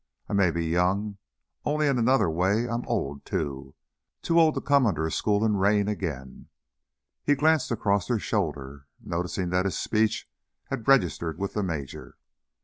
[0.27, 1.19] I may be young,
[1.63, 3.75] only in another way, I'm old, too.
[4.23, 6.47] Too old to come under a schoolin' rein again."
[7.23, 10.27] He glanced across her shoulder, noticing that his speech
[10.71, 12.17] had registered with the major.